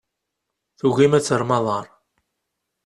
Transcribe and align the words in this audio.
Tugim 0.77 1.13
ad 1.17 1.23
terrem 1.23 1.51
aḍar. 1.57 1.85